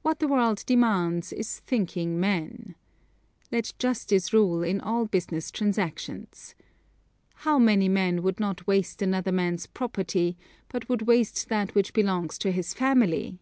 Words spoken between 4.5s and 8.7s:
in all business transactions. How many men would not